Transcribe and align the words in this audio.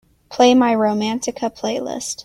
Play 0.29 0.55
my 0.55 0.73
Romántica 0.73 1.51
playlist 1.51 2.17